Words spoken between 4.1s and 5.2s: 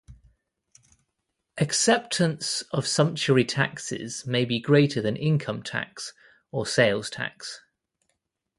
may be greater than